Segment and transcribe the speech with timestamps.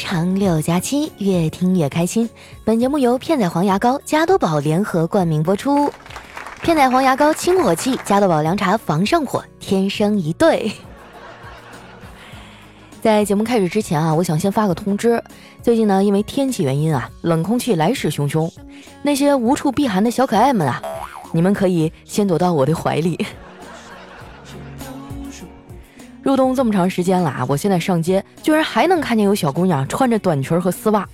[0.00, 2.28] 场六加七，越听越开心。
[2.64, 5.92] 本节目由片仔癀牙膏、加多宝联合冠名播出。
[6.62, 10.72] 片仔癀牙膏清火气，加多宝凉茶防上火，天生一对。
[13.02, 15.22] 在节目开始之前啊，我想先发个通知。
[15.62, 18.50] 最近呢，因为天气原因啊，冷空气来势汹汹，
[19.02, 20.80] 那些无处避寒的小可爱们啊，
[21.32, 23.26] 你们可以先躲到我的怀里。
[26.30, 31.04] 入冬这么长时间了啊，我现在上街居然还能看见有小姑娘穿着短裙和丝袜，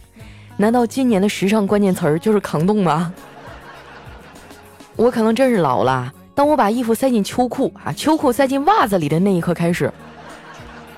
[0.59, 3.11] 难道今年的时尚关键词儿就是抗冻吗？
[4.95, 9.91] 我可能真是老了，当我把衣服塞进秋裤啊，秋裤塞进袜子里的那一刻开始，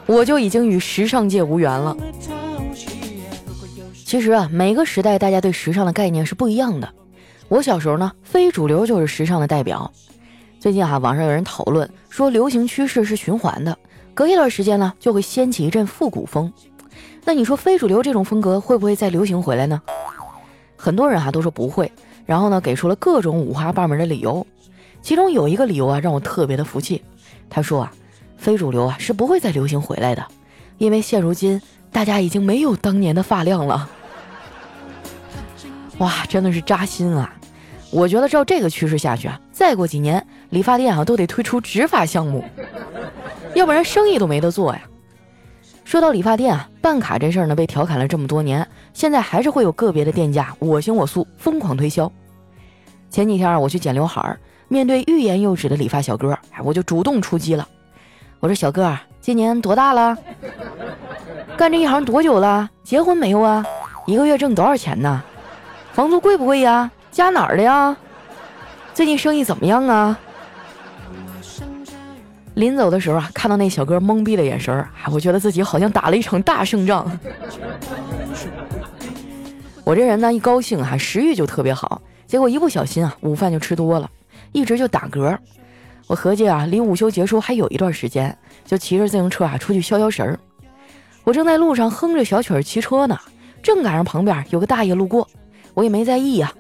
[0.06, 1.96] 我就已经与时尚界无缘了。
[4.04, 6.92] 其实啊，每个时代大家对时尚的概念是不一样的。
[7.46, 9.88] 我小时候呢，非主流就是时尚的代表。
[10.59, 13.78] 最近啊，网上有人讨论说，流行趋势是循环的。
[14.18, 16.52] 隔一段时间呢，就会掀起一阵复古风。
[17.24, 19.80] 那你说非主流这种风格会不会再流行回来呢？
[20.76, 21.93] 很多人哈都说不会，
[22.26, 24.45] 然后呢给出了各种五花八门的理由。
[25.02, 27.01] 其中有一个理由啊让我特别的服气，
[27.48, 27.93] 他说啊，
[28.37, 30.26] 非主流啊是不会再流行回来的，
[30.78, 31.62] 因为现如今
[31.93, 33.88] 大家已经没有当年的发量了。
[35.98, 37.32] 哇，真的是扎心啊！
[37.93, 42.45] 我觉得照这个趋势下去啊，再过几年理发店啊都得推出植发项目。
[43.54, 44.82] 要不然生意都没得做呀。
[45.85, 52.10] 说到理发店啊，办卡这事儿呢，被调侃了这么多年，现在还是会有个别的店家我行我素，疯狂推销。
[53.09, 57.66] 前几天我去剪刘海儿，面对欲言又止的理发小哥，哎，我就主动出击了。
[58.40, 60.16] 我说小哥，今年多大了？
[61.57, 62.68] 干这一行多久了？
[62.85, 63.65] 结婚没有啊？
[64.06, 65.22] 一个月挣多少钱呢？
[65.94, 66.91] 房租贵不贵呀？
[67.10, 67.97] 家哪儿的呀？
[68.93, 70.19] 最近生意怎么样啊？
[72.59, 77.09] 临走的时候啊，看到那小哥懵逼的眼神儿，我觉得自己好像打了一场大胜仗。
[79.84, 84.10] 我这人呢，一高兴啊，食欲就特别好，结果一不小心啊，午饭就吃多了，
[84.50, 85.38] 一直就打嗝。
[86.09, 90.37] 我合计啊，离午休结束还有一段时间，就骑着自行车啊出去消消食儿。
[91.22, 93.16] 我正在路上哼着小曲儿骑车呢，
[93.62, 95.28] 正赶上旁边有个大爷路过，
[95.75, 96.53] 我也没在意呀。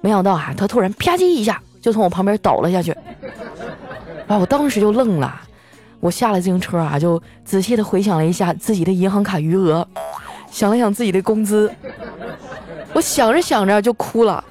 [0.00, 2.92] 没想到啊，他突然啪叽一下就从我旁边倒了下去。
[4.26, 5.38] 把 我当时就愣了，
[6.04, 9.88] 我下了自行车啊，就仔细的回想了一下自己的银行卡余额，
[10.50, 11.74] 想了想自己的工资，
[12.92, 14.44] 我想着想着就哭了。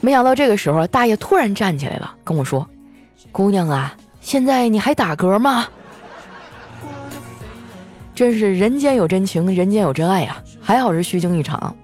[0.00, 2.66] 没想到这个时候，大爷突然站起来了，跟我说
[3.30, 5.66] ：“姑娘啊，现在你还打嗝吗？”
[8.16, 10.42] 真是人间有真情，人间有真爱呀！
[10.58, 11.76] 还好是虚惊一场。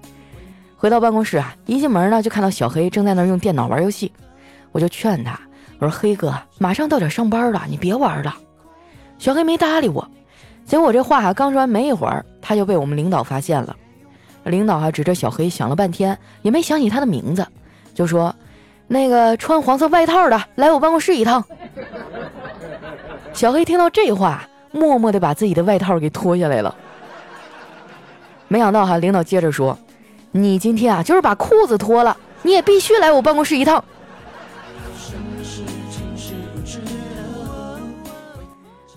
[0.77, 4.11] 回到办公室啊，一进门呢，就看到小黑正在那用电脑玩游戏，
[4.71, 5.39] 我就劝他。
[5.79, 8.35] 我说黑哥，马上到点上班了，你别玩了。
[9.19, 10.07] 小黑没搭理我，
[10.65, 13.75] 结果这话刚说完没一会儿，他就被我们领导发现了。
[14.43, 17.45] 领导还指着小黑想了半天，也没想起他的名字，
[17.93, 18.33] 就说
[18.87, 21.43] ：“那个穿黄色外套的，来我办公室一趟。”
[23.33, 26.73] 小黑听到这话，默默地把自己的外套给脱下来了。
[28.47, 29.77] 没想到哈，领导接着说
[30.31, 33.83] ：“你今天啊，就是把裤子脱了，你也必须来我办公室一趟。”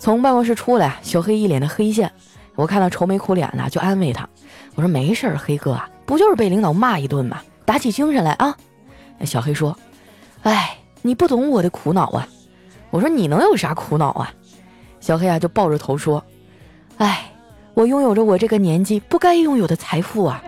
[0.01, 2.11] 从办公室出来，小黑一脸的黑线。
[2.57, 4.27] 我看他愁眉苦脸的，就安慰他
[4.75, 7.43] ：“我说没事，黑哥啊，不就是被领导骂一顿吗？
[7.67, 8.57] 打起精神来啊！”
[9.25, 9.77] 小黑说
[10.43, 12.27] ：“哎，你不懂我的苦恼啊。”
[12.91, 14.33] 我说：“你能有啥苦恼啊？”
[15.01, 16.25] 小黑啊就抱着头说
[16.97, 17.31] ：“哎，
[17.75, 20.43] 我拥有着我这个年纪不该拥有的财富啊。”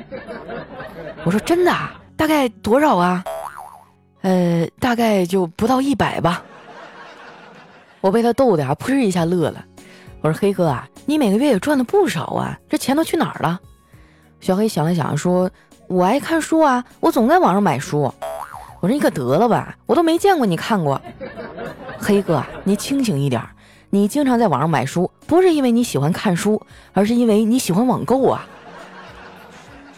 [1.24, 1.72] 我说：“真的？
[2.16, 3.22] 大概多少啊？”
[4.22, 6.42] 呃，大概就不到一百吧。
[8.02, 9.64] 我被他逗的啊，噗一下乐了。
[10.20, 13.58] 我说：“黑哥啊，你每个月也赚了不少啊，这钱都去哪儿了？”
[14.40, 15.50] 小黑想了想说
[15.88, 18.02] ：“我爱看书啊，我总在网上买书。”
[18.80, 21.00] 我说：“你可得了吧，我都没见过你看过。”
[21.98, 23.40] 黑哥，你清醒一点，
[23.90, 26.60] 你经常在网上买书，不是因为你喜欢看书，
[26.92, 28.44] 而是因为你喜欢网购啊。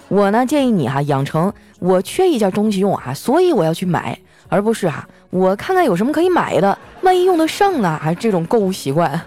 [0.08, 4.18] 我呢建议你哈，养成我缺一件东西用啊，所以我要去买。
[4.48, 7.98] 而不是啊，我看看有什么可以买的，万一用得上呢？
[8.02, 9.20] 还是这种购物习惯。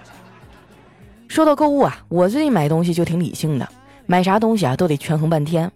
[1.28, 3.68] 说到购物啊，我最近买东西就挺理性的，
[4.06, 5.70] 买啥东西啊都得权衡半天。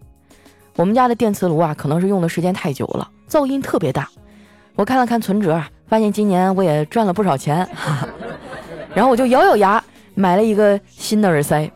[0.77, 4.09] 我们家的电磁炉啊，可能是用的时间太久了，噪音特别大。
[4.75, 8.09] 我看了看存折，发现今年我也赚了不少钱，哈哈
[8.95, 9.83] 然后我就咬咬牙
[10.15, 11.71] 买了一个新的耳塞。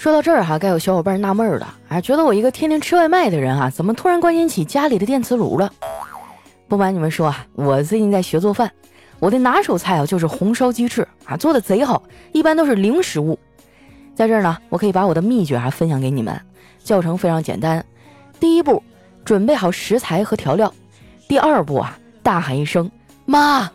[0.00, 5.70] 说到这儿哈，该有小伙伴纳闷了啊，觉得我一个天天吃外卖的人啊，怎么突然关心起家里的电磁炉了？
[6.68, 8.72] 不瞒你们说啊，我最近在学做饭，
[9.18, 12.02] 我的拿手菜啊就是红烧鸡翅啊，做的贼好，
[12.32, 13.38] 一般都是零失误。
[14.14, 16.40] 在这儿呢，我可以把我的秘诀啊分享给你们。
[16.82, 17.84] 教程非常简单，
[18.40, 18.82] 第一步，
[19.22, 20.72] 准备好食材和调料；
[21.28, 22.90] 第二步啊，大喊一声
[23.26, 23.70] “妈”。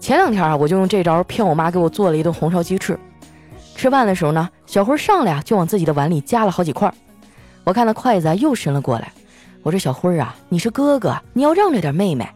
[0.00, 2.98] 前两天啊，我就用这招骗我妈给我做了一顿红烧鸡翅。
[3.76, 6.92] 吃饭的时候呢，小辉上来啊，就往自己的碗里夹了好几块。
[7.64, 9.12] 我看到筷子，又伸了过来。
[9.62, 12.26] 我说：“小辉啊，你是哥哥，你要让着点妹妹。”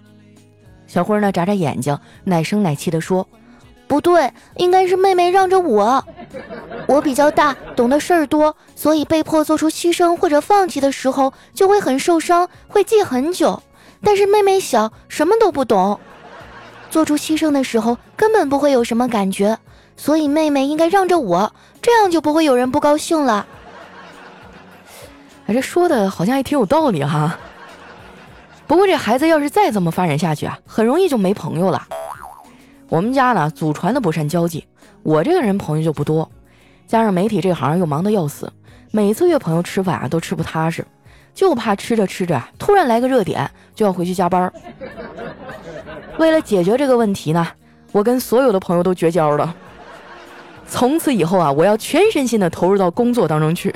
[0.87, 3.27] 小辉呢，眨眨眼睛，奶声奶气地说
[3.89, 6.05] ：“不对，应该是妹妹让着我。
[6.87, 13.63] 我比较大，懂得事儿多，所以被迫做出牺牲或者放弃的时候，就会很受伤，会记很久。
[14.03, 15.99] 但是妹妹小，什么都不懂。”
[16.95, 19.59] 做出牺牲的时候根本不会有什么感觉，
[19.97, 21.53] 所以妹妹应该让着我，
[21.83, 23.45] 这样就不会有人不高兴了。
[25.47, 27.37] 哎，这说的好像还挺有道理哈。
[28.69, 31.85] 不过这孩子要是再这么发展下去啊，很容易就没朋友了。
[32.89, 34.65] 我们家呢，祖传的不善交际，
[35.03, 36.31] 我这个人朋友就不多，
[36.87, 38.53] 加上媒体这行又忙得要死，
[38.93, 40.87] 每次约朋友吃饭啊都吃不踏实，
[41.35, 44.53] 就怕吃着吃着突然来个热点，就要回去加班。
[46.19, 47.47] 为了解决这个问题呢，
[47.91, 49.55] 我跟所有的朋友都绝交了。
[50.67, 53.75] 从此以后啊，我要全身心的投入到工作当中去。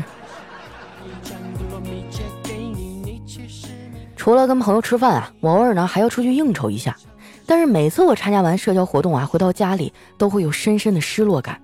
[4.16, 6.96] 除了跟朋友吃饭啊，我偶尔呢还要出去应酬一下。
[7.44, 11.60] 但是每次我参加完社交活动啊，回到家里都会有深深的失落感，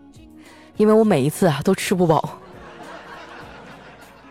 [0.77, 2.41] 因为我每一次啊都吃不饱。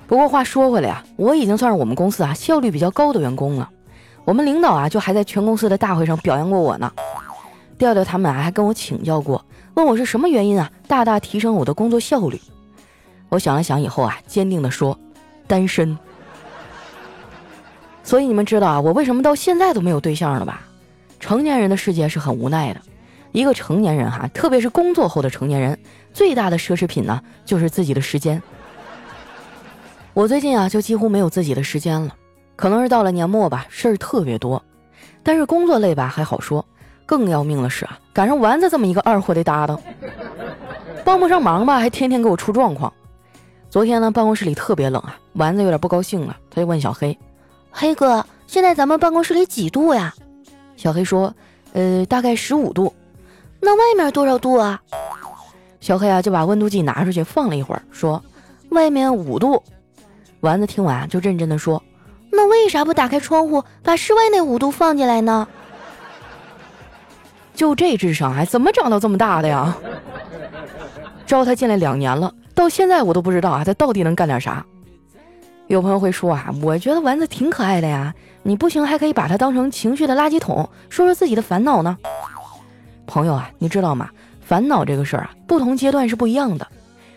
[0.07, 3.69] 不过话说回来啊，我已经算是我们公司啊效率比较高的员工了。
[4.25, 6.91] 我们领导啊，就还在全公司的大会上表扬过我呢。
[7.77, 12.39] 调调他们啊，还跟我请教过，问我是什么原因啊，大大提升我的工作效率。
[13.29, 14.97] 我想了想以后啊，坚定地说，
[15.47, 15.97] 单身。
[18.03, 20.61] 所以你们知道啊，我为什么到现在都没有对象了吧？
[21.19, 22.81] 成年人的世界是很无奈的。
[23.31, 25.77] 一个成年人哈，特别是工作后的成年人，
[26.13, 28.41] 最大的奢侈品呢，就是自己的时间。
[30.13, 32.15] 我最近啊，就几乎没有自己的时间了。
[32.55, 34.63] 可能是到了年末吧，事儿特别多，
[35.23, 36.63] 但是工作累吧还好说，
[37.03, 39.81] 更要命的是啊，赶上丸子这么一个二货的搭档，
[41.03, 42.93] 帮不上忙吧，还天天给我出状况。
[43.71, 47.17] 昨天呢，办公室里特别冷啊，丸子有点不高兴了，他就问小黑
[47.71, 50.13] ：“黑哥，现在咱们办公室里几度呀？”
[50.77, 51.33] 小黑说
[51.73, 52.93] ：“呃，大概十五度。”
[53.59, 54.79] 那外面多少度啊？
[55.81, 58.23] 小黑啊就把温度计拿出去放了一会儿，说
[58.69, 59.61] ：“外面五度。”
[60.43, 61.81] 丸子听完就认真的说。
[62.29, 65.47] 那为啥不打开窗户，把室外那五度放进来呢？
[67.55, 69.73] 就这智商，还怎么长到这么大的呀？
[71.25, 74.65] 招他进来两年了，到现在我都不知道啊，他到底能干点啥？
[75.67, 81.97] 有朋友会说啊，我觉得丸子挺可爱的呀，你不行还可以把他当成情绪的垃圾桶，说说自己的烦恼呢。
[83.07, 84.09] 朋友啊，你知道吗？
[84.41, 86.67] 烦恼这个事儿啊，不同阶段是不一样的。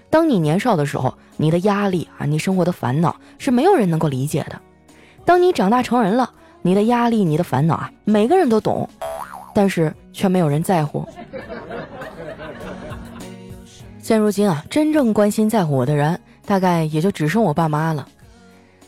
[0.09, 4.61] 当你年少的时候，你的压力啊，你生活的烦恼是没有人能够理解的。
[5.25, 6.31] 当你长大成人了，
[6.63, 8.89] 你的压力、你的烦恼啊，每个人都懂，
[9.55, 11.07] 但是却没有人在乎。
[14.01, 18.07] 现如今啊，真正关心在乎我的人，大概也就只剩我爸妈了。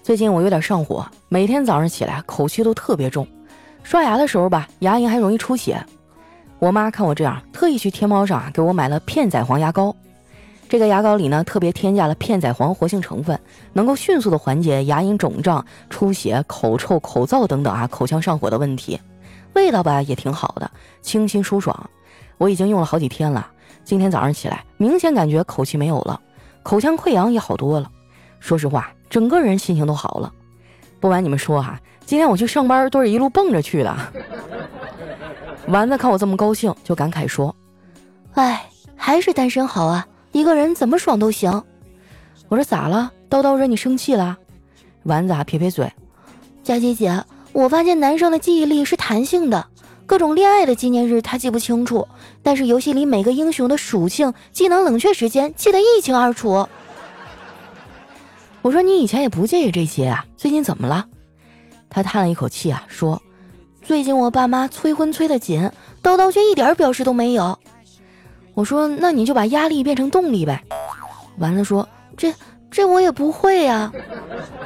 [0.02, 3.26] 最近我有点上火，每天早上起来口气都特别重，
[3.82, 5.84] 刷牙的时候吧，牙龈还容易出血。
[6.60, 9.94] 我妈看我这样，特意去天猫上给我买了片仔癀牙膏。
[10.68, 13.40] 这个牙膏里呢，特别添加了片仔癀活性成分，
[13.72, 19.00] 能够迅速的缓解牙龈肿胀、出血、口臭、口燥等等啊口腔上火的问题。
[19.54, 20.70] 味道吧也挺好的，
[21.00, 21.88] 清新舒爽。
[22.36, 23.50] 我已经用了好几天了，
[23.82, 26.20] 今天早上起来明显感觉口气没有了，
[26.62, 27.90] 口腔溃疡也好多了。
[28.38, 30.30] 说实话，整个人心情都好了。
[31.00, 33.96] 不瞒你们说哈，今天我去上班都是一路蹦着去的。
[35.68, 37.54] 丸子看我这么高兴，就感慨说
[38.34, 40.06] ：“哎，还是单身好啊。”
[40.38, 41.64] 一个人怎么爽都行，
[42.48, 43.12] 我说咋了？
[43.28, 44.38] 叨叨惹你生气了？
[45.02, 45.92] 丸子啊撇撇嘴，
[46.62, 49.66] 佳琪姐，我发现男生的记忆力是弹性的，
[50.06, 52.06] 各种恋爱的纪念日他记不清楚，
[52.40, 56.68] 但是游戏里每个英雄的属性、技能、冷却时间记得一清二楚。
[58.62, 61.04] 我说你以前也不介意这些啊，最近怎么了？
[61.90, 63.20] 他叹了一口气啊，说，
[63.82, 65.68] 最近我爸妈催婚催得紧，
[66.00, 67.58] 叨叨却一点表示都没有。
[68.58, 70.60] 我说：“那你就把压力变成动力呗。”
[71.38, 71.88] 丸子说
[72.18, 72.34] ：“这
[72.68, 73.92] 这我也不会呀，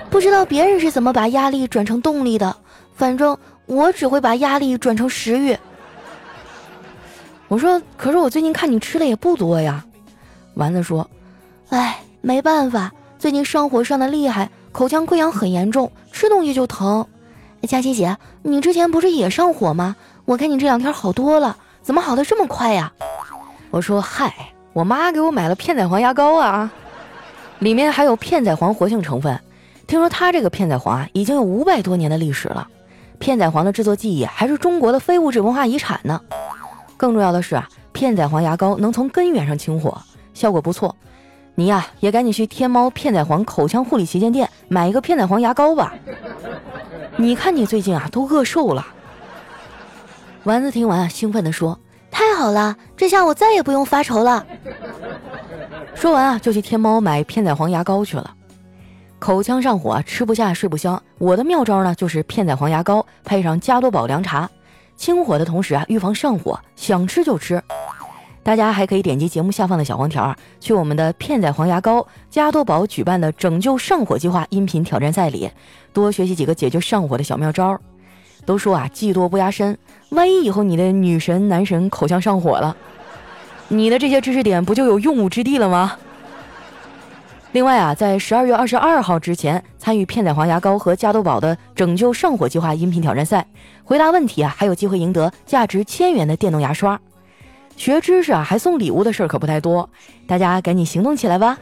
[0.09, 2.57] 不知道别人是怎么把压力转成动力的。
[2.97, 5.55] 反正我只会把压力转成食欲。”
[7.49, 9.85] 我说：“可是我最近看你吃的也不多呀。”
[10.57, 11.07] 丸子说
[11.69, 17.07] ：“哎，没办法，最近上火上的厉害，口腔溃疡很严重，吃东西就疼。
[17.69, 19.97] 佳琪姐，你之前不是也上火吗？
[20.25, 22.91] 我看你这两天好多了，怎么好的这么快呀？
[23.73, 26.71] 我说嗨，我妈给我买了片仔癀牙膏啊，
[27.61, 29.41] 里面还有片仔癀活性成分。
[29.87, 32.69] 听说它这个片仔癀啊，已经有五百多年的历史了。
[33.19, 36.21] 片仔癀的制作技艺还是中国的非物质文化遗产呢。
[36.99, 39.97] 更重要的是啊，片仔癀牙膏能从根源上清火，
[40.35, 40.95] 效果不错。
[41.55, 45.95] 你呀，也赶紧去天猫片仔癀口腔护理旗舰店买一个片仔癀牙膏吧。
[47.17, 48.87] 你看你最近啊，都饿瘦了。
[50.45, 51.81] 丸子听完啊，兴奋地说
[52.13, 54.47] ：“太好了，这下我再也不用发愁了。”
[55.97, 58.35] 说完啊，就去天猫买片仔癀牙膏去了。
[59.19, 61.03] 口腔上火，吃不下，睡不香。
[61.19, 64.51] 我的妙招呢，就是片仔癀牙膏配上加多宝凉茶，
[64.97, 67.63] 清火的同时啊，预防上火，想吃就吃。
[68.43, 75.49] 大家还可以点击节目下方的小黄条，去我们的片仔癀牙膏加多宝举办的拯救上火计划音频挑战赛里，
[75.93, 77.79] 多学习几个解决上火的小妙招。
[78.45, 79.77] 都说啊，技多不压身，
[80.11, 82.77] 万一以后你的女神男神口腔上火了，
[83.69, 85.97] 你的这些知识点不就有用武之地了吗？
[87.53, 93.47] 另外啊，在十二月二十二号之前参与片仔癀牙膏和加多宝的拯救上火计划音频挑战赛，
[93.85, 96.99] 回答问题啊，还有机会赢得价值千元的电动牙刷。
[97.77, 99.89] 学知识啊，还送礼物的事儿可不太多，
[100.27, 101.59] 大家赶紧行动起来吧！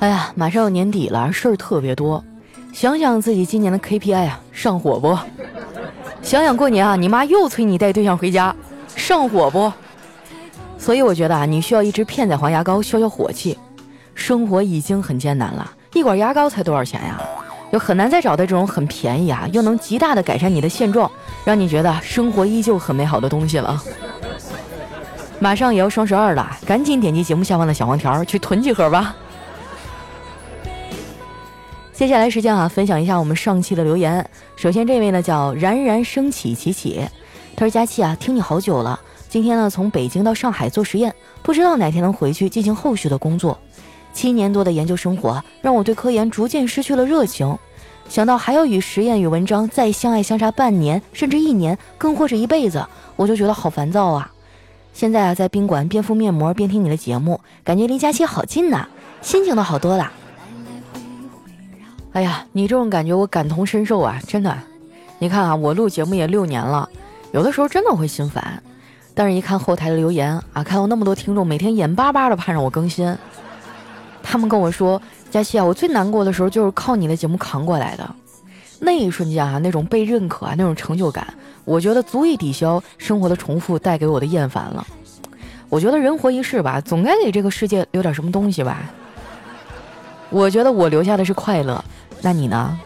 [0.00, 2.22] 哎呀，马上要年底了，事儿特别多。
[2.72, 5.18] 想想自己今年的 KPI 啊，上火不？
[6.22, 8.54] 想想过年啊，你妈又催你带对象回家，
[8.94, 9.72] 上火不？
[10.78, 13.58] 所以我觉得啊，你需要一支片仔癀牙膏消消火气。
[14.14, 17.20] 生活已经很艰难了，一管牙膏才多少钱呀？
[17.72, 21.10] 就很难再找到这种很便宜啊，又能极大的改善你的现状，
[21.44, 23.82] 让你觉得生活依旧很美好的东西了。
[25.40, 29.16] 马上也要双十二了，赶紧点击节目下方的小黄条去囤几盒吧。
[31.98, 34.24] 接下来时间啊，分享一下我们上期的留言。
[34.54, 37.04] 首先这位呢叫冉冉升起起起，
[37.56, 39.00] 他说佳期啊，听你好久了。
[39.28, 41.12] 今天呢从北京到上海做实验，
[41.42, 43.58] 不知道哪天能回去进行后续的工作。
[44.12, 47.58] 七年多的研究生活让我对科研逐渐失去了热情。
[48.08, 52.86] 想到还要与实验与文章再相爱相杀半年甚至一年，更或者一辈子，
[53.16, 54.30] 我就觉得好烦躁啊。
[54.92, 58.86] 现在啊在宾馆边敷面膜边听你的节目，感觉离佳期好近呐，
[59.20, 60.12] 心情都好多了。
[62.18, 64.52] 哎呀，你这种感觉我感同身受啊，真的。
[65.20, 66.88] 你看啊，我录节目也六年了，
[67.30, 68.60] 有的时候真的会心烦。
[69.14, 73.16] 但是，一看后台的留言啊，看到那么多听众每天眼巴巴的盼着我更新，
[74.20, 78.14] 他们跟我说：“佳琪啊，我最难过的时候就是靠你的节目扛过来的。”
[78.82, 81.24] 那一瞬间啊，那种被认可啊，那种成就感，
[81.64, 84.84] 我觉得足以抵消生活的重复带给我的厌烦了。
[85.68, 88.90] 我觉得人活一世吧，总该给这个世界留点什么东西吧。
[90.30, 91.82] 我觉得我留下的是快乐。
[92.20, 92.78] 那你呢？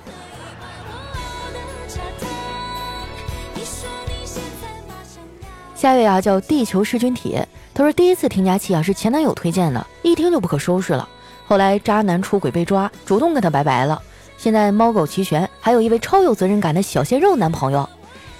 [5.75, 7.37] 下一位啊，叫地球噬菌体。
[7.75, 11.09] 他说第一次添加器啊是前男友推荐的，一听就不可收拾了。
[11.47, 14.01] 后来渣男出轨被抓，主动跟他拜拜了。
[14.37, 17.89] 现在猫狗齐全，还有一位超有责任感的小鲜肉男朋友。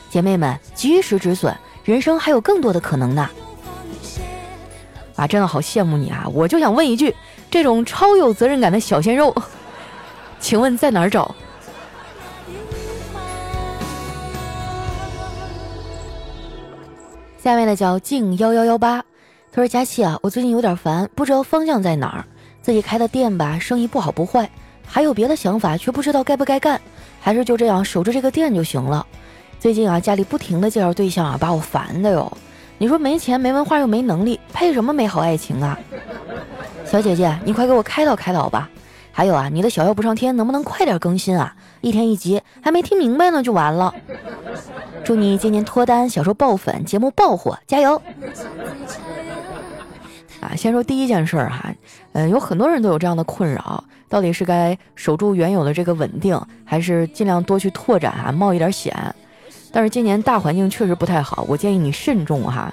[0.09, 3.29] 姐妹们，及时止损，人生还有更多的可能呢。
[5.17, 6.27] 啊，真的好羡慕你啊！
[6.33, 7.15] 我就想问一句，
[7.51, 9.35] 这种超有责任感的小鲜肉。
[10.43, 11.35] 请问在哪儿找？
[17.39, 18.99] 下面呢叫静幺幺幺八，
[19.53, 22.25] 他说：“佳琪啊，我最近有点烦，不知道方向在哪儿。
[22.61, 24.51] 自己开的店吧，生意不好不坏，
[24.85, 26.81] 还有别的想法，却不知道该不该干，
[27.21, 29.07] 还是就这样守着这个店就行了。
[29.59, 32.31] 最近啊，家里不停的介绍对象啊，把我烦的哟。
[32.79, 35.79] 你说没钱、没文化又没能力，配什么美好爱情啊？
[36.85, 38.69] 小姐姐，你快给我开导开导吧。”
[39.13, 41.55] 还有啊，你的小妖不上天能不能快点更新啊？
[41.83, 43.95] 一天一集，还没听明白呢就完了。
[45.05, 48.01] 祝你今年脱单，小说爆粉，节目爆火，加油！
[50.41, 51.73] 啊，先说第一件事儿哈，
[52.13, 59.15] 嗯，有很多人都有这样的困扰，到底是该守住原有的这个稳定，还是尽量多去拓展啊，冒一点险？
[59.71, 62.73] 但是今年大环境确实不太好，我建议你慎重哈。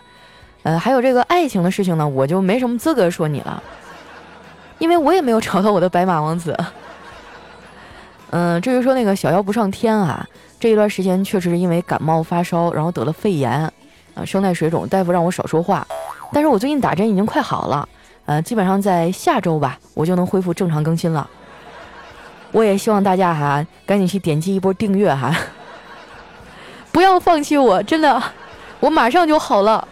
[0.64, 3.62] 呃，还有这个爱情的事情呢，我就没什么资格说你了。
[4.80, 6.58] 因为我也没有找到我的白马王子。
[8.32, 10.26] 嗯，至于说那个小妖不上天啊，
[10.60, 13.52] 这一段时间确实是因为感冒发烧，然后得了肺炎，
[14.16, 15.86] 啊，声带水肿，大夫让我少说话。
[16.32, 17.90] 但是我最近打针已经快好了，
[18.26, 21.28] 呃，基本上在下周吧，我就能恢复正常更新了。
[22.52, 25.36] 我也希望大家哈，赶紧去点击一波订阅哈，
[26.92, 28.22] 不要放弃我，真的，
[28.80, 29.88] 我马上就好了。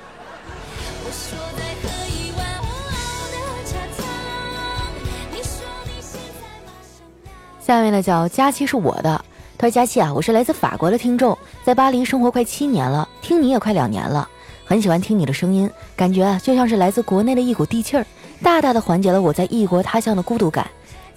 [7.68, 9.26] 下面呢叫佳期是我的，
[9.58, 14.26] 他说佳期啊，我是来自法国的听众，在巴黎生活快七年了，听你也快两年了，
[14.64, 18.06] 很喜欢听你的声音，感觉啊就像是来自国内的一股地气儿，
[18.42, 20.66] 大大的缓解了我在异国他乡的孤独感。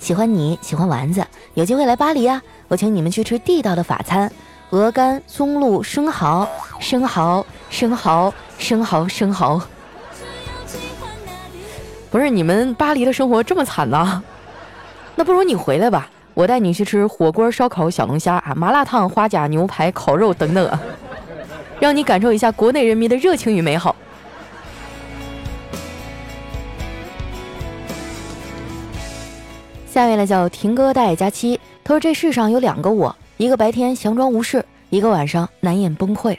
[0.01, 4.29] 喜欢你喜欢丸子，有机会来巴黎啊，我请你们去吃地道的法餐，
[4.71, 6.49] 鹅肝、松露、生蚝、
[6.81, 9.63] 生蚝、生蚝、生蚝、生蚝。
[12.11, 14.21] 不是你们巴黎的生活这么惨呐？
[15.15, 16.11] 那不如你回来吧。
[16.41, 20.81] 我带你去吃火锅、烧烤、小龙虾啊，麻辣烫、花甲牛排、烤肉等等啊，
[21.79, 23.95] 让你感受一下国内人民的热情与美好。
[29.87, 36.39] 下面呢叫停哥带佳期，他说这世上有两个我，一个白天佯装无事，一个晚上难掩崩溃。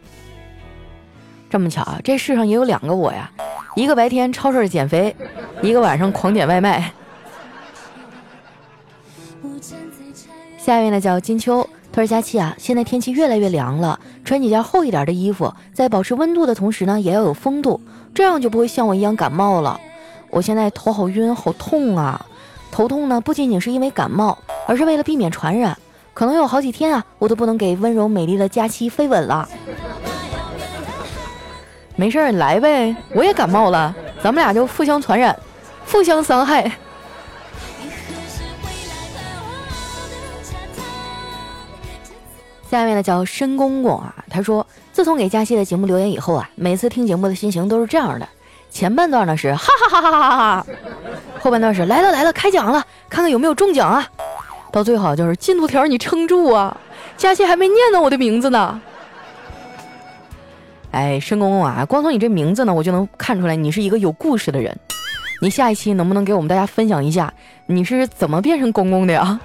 [1.48, 3.29] 这么巧啊，这世上也有两个我呀，
[3.75, 5.15] 一个白天超市减肥，
[5.62, 6.91] 一个晚上狂点外卖。
[10.63, 17.82] 下面呢叫金秋，他说佳期啊，现在天气越来越凉了，穿几件厚一点的衣服，在保持温度的同时呢，也要有风度，
[18.13, 19.82] 这样就不会像我一样感冒了。
[20.30, 22.24] 我现在头好晕，好痛啊！
[22.72, 24.38] 头痛呢，不仅仅是因为感冒，
[24.68, 25.75] 而是为了避免传染，
[26.13, 29.50] 可能有好几天啊，我都不能给温柔美丽的佳期飞吻了。
[31.96, 35.36] 没事儿，来呗，我也感冒了，咱们俩就互相传染，
[35.91, 36.72] 互相伤害。
[42.72, 48.25] 下面呢叫申公公啊，他说自从给佳期的节目留言以后啊，每次听节目的心情都是这样的：
[48.70, 50.66] 前半段呢是哈哈哈哈哈哈，
[51.42, 54.08] 后半段是来了来了开奖了，看看有没有中奖啊，
[54.72, 56.78] 到最好就是进度条你撑住啊，
[57.18, 58.82] 佳期还没念到我的名字呢。
[60.92, 64.74] 哎，申公公啊，光从你这名字呢，我就能看出来你是一个有故事的人。
[65.41, 67.34] 你下一期能不能给我们大家分享一下
[67.65, 69.38] 你是怎么变成公公的呀？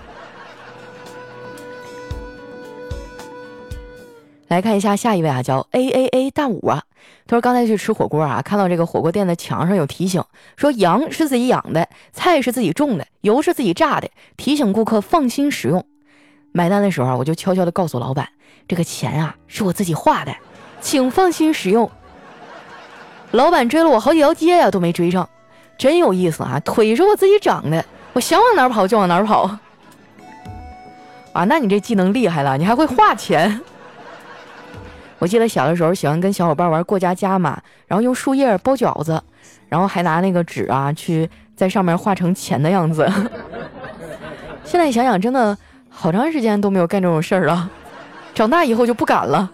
[4.49, 6.83] 来看一下下一位啊，叫 A A A 大五啊。
[7.27, 10.23] 他说刚才去吃火锅啊，看到这个火锅店的墙上有提醒，
[10.57, 15.85] 说羊是自己养的，菜是自己种的，油是自己榨的，提醒顾客放心食用。
[16.53, 18.29] 买单的时候啊，我就悄悄的告诉老板，
[18.69, 20.35] 这个钱啊是我自己花的，
[20.81, 21.91] 请放心使用。
[23.33, 25.29] 老板追了我好几条街呀，都没追上，
[25.77, 26.61] 真有意思啊！
[26.65, 29.59] 腿是我自己长的，我想往哪跑就往哪跑。
[31.33, 33.61] 啊，那你这技能厉害了，你还会画钱。
[35.19, 39.23] 我记得小的时候喜欢跟小伙伴玩过家家嘛，然后用树叶包饺子，
[39.69, 43.11] 然后还拿那个纸啊去在上面画成钱的样子。
[44.65, 45.57] 现在想想，真的
[45.89, 47.71] 好长时间都没有干这种事儿了，
[48.35, 49.51] 长大以后就不敢了。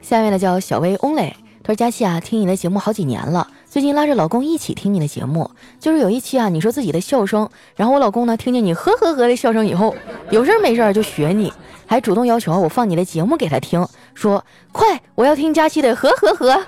[0.00, 1.32] 下面的叫小薇 only，
[1.64, 3.48] 他说佳琪啊，听你的节目好几年了。
[3.76, 9.94] 最近拉着老公一起听你的节目，就是有一期啊，你说自己的笑声，然后我老公呢听见你呵呵呵的笑声以后，
[10.30, 11.52] 有事儿没事儿就学你，
[11.84, 16.64] 还主动要求我放你的节目给他听，说快我要听佳期的呵呵呵。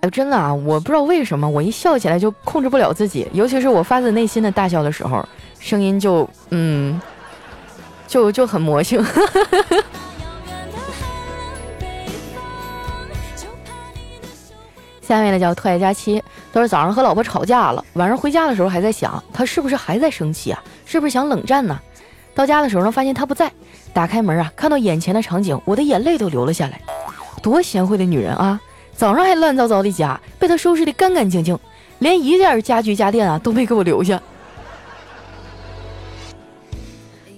[0.00, 5.24] 哎，真的啊，我不知道为什么我一笑起来就控制不了自己，尤其是我发自内心的大笑的时候，
[5.60, 7.00] 声音就嗯，
[8.08, 9.00] 就就很魔性。
[15.10, 20.62] 下面呢叫特爱佳期，都是早上和老婆吵架了，晚上回家的时候还在想，他是不是还在生气啊？
[20.86, 21.76] 是不是想冷战呢？
[22.32, 23.50] 到家的时候呢，发现他不在，
[23.92, 26.80] 打开门啊，看到眼前的场景，我的眼泪都流了下来。
[27.42, 28.60] 多贤惠的女人啊！
[28.94, 31.58] 早上还乱糟糟的家，被他收拾的干干净净，
[31.98, 34.22] 连一件家具家电啊都没给我留下。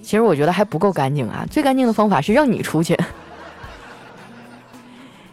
[0.03, 2.95] 其实我觉得还不够干净啊，最干净的方法是让你出去。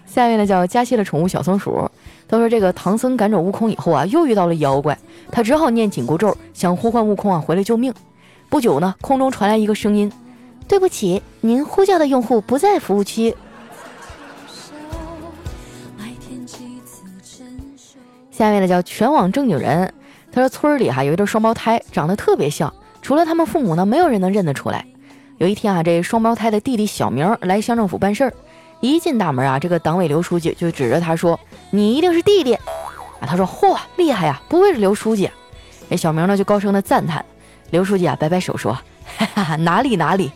[0.07, 1.87] 下面呢叫佳期的宠物小松鼠。
[2.31, 4.97] 他说：“这个唐僧赶走悟空以后啊，又遇到了妖怪，
[5.33, 7.93] 他只好念紧箍咒，想呼唤悟空啊回来救命。
[8.49, 10.13] 不久呢，空中传来一个声音
[10.69, 13.35] ：‘对不起，您呼叫的用户不在服务区。’
[18.31, 19.93] 下面呢叫全网正经人。
[20.31, 24.87] 他说村里哈有一对双胞胎，长得特别像，除了他们父母呢，没有人能认得出来。
[25.39, 28.33] 有一天啊，这双胞胎的弟弟小明来乡政府办事儿。”
[28.81, 31.39] 一进大门啊，这个党委刘书记就指着他说
[31.71, 32.55] ：“你一定是弟弟。”
[33.21, 35.31] 啊，他说：“嚯，厉害呀，不愧是刘书记。”
[35.89, 37.25] 那小明呢就高声的赞叹。
[37.71, 38.73] 刘书记啊摆摆手说
[39.19, 40.33] ：“哈哈，哪里哪里。”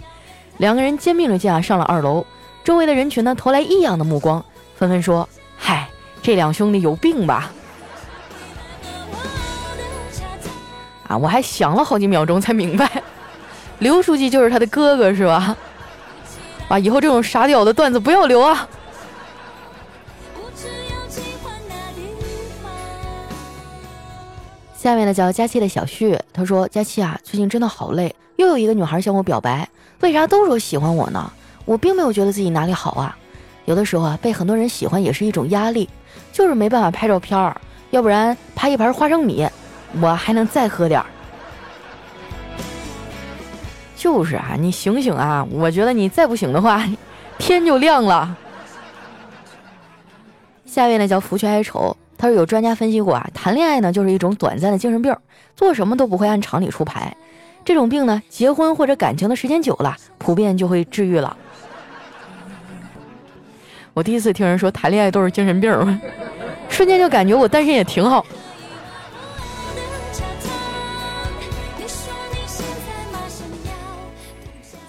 [0.59, 2.25] 两个人肩并着肩啊上了二楼。
[2.63, 4.45] 周围的人群呢投来异样的目光，
[4.77, 5.89] 纷纷说：“嗨，
[6.23, 7.51] 这两兄弟有病吧？”，
[11.09, 13.03] 啊，我还想了好几秒钟才明白，
[13.79, 15.57] 刘书记就是他的哥哥是吧？
[16.69, 18.69] 啊，以后这种傻屌的段子不要留啊！
[24.75, 29.67] 下面呢叫佳期的小旭，他说：“佳期啊，最近真的好累，又有一个女孩向我表白，
[30.01, 31.33] 为啥都说喜欢我呢？
[31.65, 33.17] 我并没有觉得自己哪里好啊。
[33.65, 35.89] 有的时候啊，被很多人喜欢也是一种压力，
[36.33, 37.59] 就是没办法拍照片儿，
[37.91, 39.49] 要不然拍一盘花生米，
[40.03, 41.07] 我还能再喝点儿。
[44.05, 45.43] 就是啊，你醒醒啊！
[45.51, 46.85] 我觉得你再不醒的话，
[47.39, 48.37] 天就亮了。
[50.67, 55.17] 下面呢叫福去哀愁。”他说有专家分析过啊，谈恋爱呢就是一种短暂的精神病，
[55.57, 57.17] 做什么都不会按常理出牌。
[57.65, 61.35] 这种病呢，结婚或者感情的时间久了，普遍就会治愈了。
[63.95, 66.01] 我第一次听人说谈恋爱都是精神病，
[66.69, 68.23] 瞬间就感觉我单身也挺好。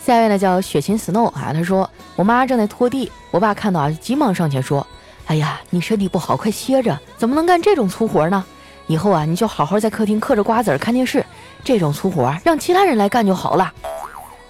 [0.05, 4.85] 下一位呢叫雪琴 Snow 啊，他说我妈正在拖地，我爸看到啊，急忙上前说。
[5.25, 8.45] 哎呀，你身体不好，快歇着，怎么能干这种粗活呢？
[8.85, 11.25] 以后啊，你就好好在客厅嗑着瓜子看电视，
[11.63, 13.73] 这种粗活让其他人来干就好了。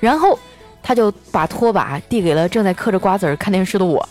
[0.01, 0.37] 然后
[0.83, 4.05] 他就把拖把递给了正在嗑着瓜子看电视的我。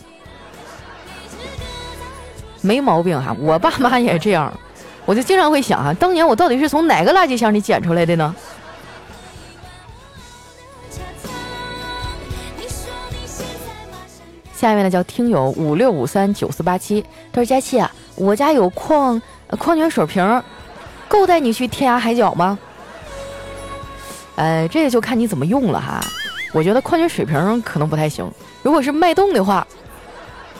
[2.61, 4.51] 没毛病哈，我爸妈也这样，
[5.05, 8.35] 我就经常会想啊，当年我到底是从哪个垃圾箱里捡出来的呢？
[14.55, 19.21] 下面呢叫听友五六五三九四八七，他说佳期啊，我家有矿
[19.59, 20.41] 矿泉水瓶，
[21.07, 22.57] 够带你去天涯海角吗？
[24.35, 25.99] 呃，这就看你怎么用了哈。
[26.53, 28.31] 我觉得矿泉水瓶可能不太行，
[28.63, 29.67] 如果是脉动的话，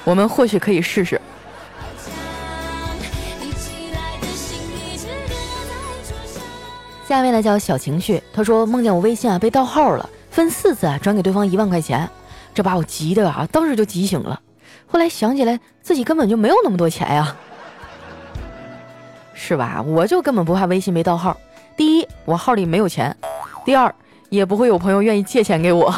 [0.04, 1.20] 我们或许可以试试。
[7.08, 12.10] 下面呢叫小情绪，他说梦见我微信啊被盗号了，分四次啊转给对方一万块钱。
[12.56, 14.42] 这把我急的啊，当时就急醒了。
[14.88, 17.36] 后来想起来，自己根本就没有那么多钱呀，
[19.34, 19.84] 是吧？
[19.86, 21.36] 我就根本不怕微信被盗号。
[21.76, 23.12] 第一，我号里没有钱；
[23.66, 23.94] 第二，
[24.30, 25.94] 也不会有朋友愿意借钱给我。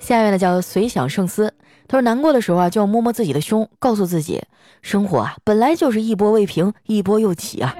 [0.00, 1.52] 下面呢叫随想圣思，
[1.86, 4.42] 他说难过的时候啊，就要摸摸自己的胸，告诉自己，
[4.80, 7.76] 生活啊本来就是一波未平，一波又起啊。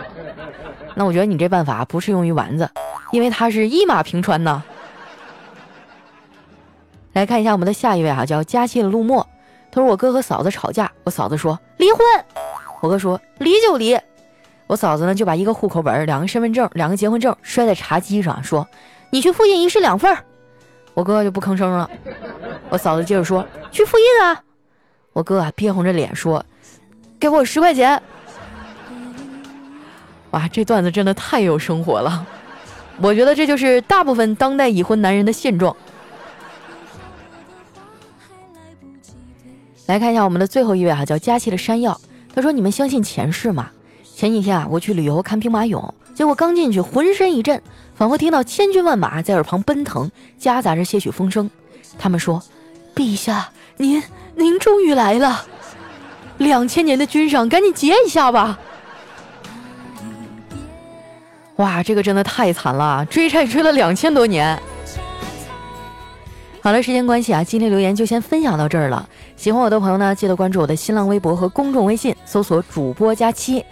[0.94, 2.68] 那我觉得你这办法不适用于丸子，
[3.12, 4.60] 因为他是一马平川呐。
[7.12, 9.24] 来看一下我们的下一位啊，叫佳期的陆墨。
[9.70, 12.00] 他说我哥和嫂子吵架，我嫂子说离婚，
[12.80, 13.96] 我哥说离就离。
[14.66, 18.66] 我嫂子呢就把一个户口本、两个身份证、两个结婚证摔在茶几上，说
[19.10, 20.16] 你去复印一式两份。
[20.94, 21.88] 我哥就不吭声了。
[22.70, 24.42] 我嫂子接着说去复印啊。
[25.12, 26.42] 我哥啊憋红着脸说
[27.20, 28.02] 给我十块钱。
[30.30, 32.26] 哇，这段子真的太有生活了！
[33.00, 35.74] 我觉得这就是大部分当代已婚男人的现状。
[39.86, 42.00] 来看一下我们的最后一位哈，叫佳期的山药。
[42.34, 43.70] 他说：“你们相信前世吗？
[44.14, 47.60] 前几天啊，我去旅游看兵马俑，结果刚进去，浑身一震，
[47.94, 51.50] 仿佛听到千军万马在耳旁奔腾，夹杂着些许风声。
[51.98, 52.42] 他们说
[52.94, 54.02] ：‘陛下，您
[54.36, 55.44] 您终于来了，
[56.38, 58.58] 两千年的君赏，赶紧结一下吧。’”
[61.62, 64.60] 哇，这个真的太惨了，追债追了两千多年。
[66.60, 69.08] 好了，时间关系啊，今天留言就先分享到这儿了。
[69.36, 73.64] 喜欢我的朋友呢，记得关注我的新浪微博和公众微信，搜索主播佳期。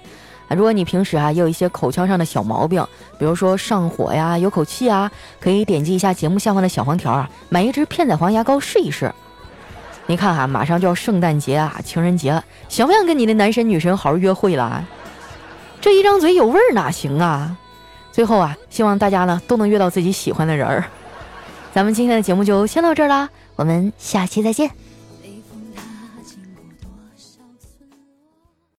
[0.51, 2.81] 如果你平时啊也有一些口腔上的小毛病，
[3.19, 9.13] 比如说上火呀、有口气啊，可以点击一下节目下方的小黄条啊，买一支片仔癀牙膏试一试。
[10.07, 14.85] 你看哈，马上就要圣诞节啊，情人节了，想不想跟你的男神女神好好约会了？
[15.81, 17.57] 这一张嘴有味儿哪行啊？
[18.13, 20.85] 最后啊，希望大家呢都能约到自己喜欢的人儿。
[21.73, 24.71] 咱们今天的节目就先到这儿啦，我们下期再见。